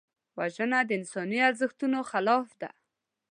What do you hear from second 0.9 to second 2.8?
انساني ارزښتونو خلاف ده